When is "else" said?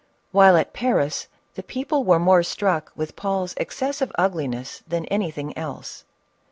5.55-6.05